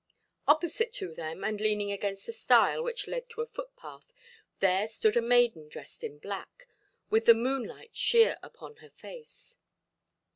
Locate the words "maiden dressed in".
5.21-6.17